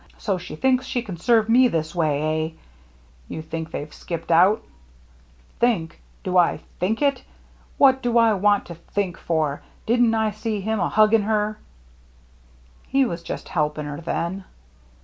[0.17, 2.59] So she thinks she can serve me this way, eh?""
[3.29, 4.63] You think they've skipped out?""
[5.59, 6.01] Think?
[6.23, 7.21] Do I think it?
[7.77, 9.61] What do I want to think for?
[9.85, 11.59] Didn't I see him a hugging her?""
[12.87, 14.45] He was just helping her then."